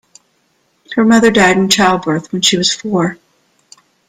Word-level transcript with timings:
Her 0.95 1.05
mother 1.05 1.29
died 1.29 1.57
in 1.57 1.69
childbirth 1.69 2.31
when 2.33 2.41
she 2.41 2.57
was 2.57 2.73
four. 2.73 3.19